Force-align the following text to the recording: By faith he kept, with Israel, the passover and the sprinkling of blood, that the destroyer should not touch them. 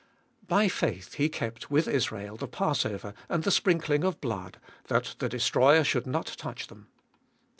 By 0.47 0.67
faith 0.67 1.13
he 1.13 1.29
kept, 1.29 1.69
with 1.69 1.87
Israel, 1.87 2.35
the 2.35 2.47
passover 2.47 3.13
and 3.29 3.43
the 3.43 3.51
sprinkling 3.51 4.03
of 4.03 4.19
blood, 4.19 4.57
that 4.87 5.13
the 5.19 5.29
destroyer 5.29 5.83
should 5.83 6.07
not 6.07 6.25
touch 6.39 6.65
them. 6.65 6.87